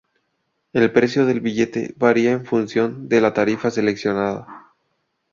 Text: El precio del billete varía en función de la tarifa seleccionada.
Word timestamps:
El 0.73 0.91
precio 0.91 1.27
del 1.27 1.41
billete 1.41 1.93
varía 1.95 2.31
en 2.31 2.43
función 2.47 3.07
de 3.07 3.21
la 3.21 3.35
tarifa 3.35 3.69
seleccionada. 3.69 4.73